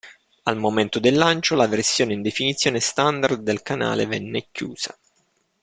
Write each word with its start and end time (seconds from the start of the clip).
Al 0.45 0.55
momento 0.57 0.99
del 0.99 1.13
lancio, 1.15 1.53
la 1.55 1.67
versione 1.67 2.13
in 2.13 2.23
definizione 2.23 2.79
standard 2.79 3.39
del 3.41 3.61
canale 3.61 4.07
venne 4.07 4.47
chiusa. 4.51 4.97